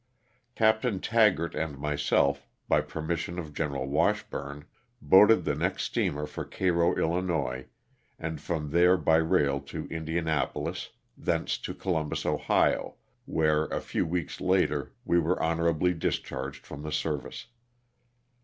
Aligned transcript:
Oapt. 0.57 0.99
Taggart 1.03 1.53
and 1.53 1.77
myself, 1.77 2.47
by 2.67 2.81
permis 2.81 3.19
sion 3.19 3.37
of 3.37 3.53
Gen. 3.53 3.71
Washburn, 3.91 4.65
boarded 4.99 5.45
the 5.45 5.53
next 5.53 5.83
steamer 5.83 6.25
for 6.25 6.43
Cairo, 6.43 6.87
111., 6.95 7.67
and 8.17 8.41
from 8.41 8.71
there 8.71 8.97
by 8.97 9.17
rail 9.17 9.59
to 9.59 9.87
Indianapolis, 9.91 10.89
thence 11.15 11.59
to 11.59 11.75
Columbus, 11.75 12.25
Ohio, 12.25 12.95
where, 13.25 13.65
a 13.65 13.79
few 13.79 14.03
weeks 14.07 14.41
later, 14.41 14.91
we 15.05 15.19
were 15.19 15.39
honorably 15.39 15.93
discharged 15.93 16.65
from 16.65 16.81
the 16.81 16.91
service. 16.91 17.45